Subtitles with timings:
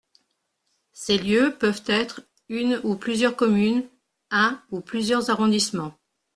[0.93, 3.87] Ces lieux peuvent être une ou plusieurs communes,
[4.31, 5.93] un ou plusieurs arrondissements.